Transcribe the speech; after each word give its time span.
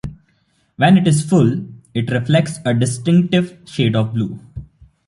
When 0.77 0.97
it 0.97 1.07
is 1.07 1.23
full, 1.23 1.63
it 1.93 2.09
reflects 2.09 2.57
a 2.65 2.73
distinctive 2.73 3.59
shade 3.67 3.95
of 3.95 4.13
blue. 4.15 4.39